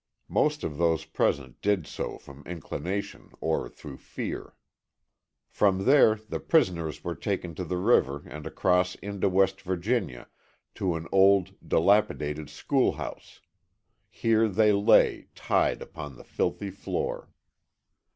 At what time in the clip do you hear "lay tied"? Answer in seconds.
14.71-15.83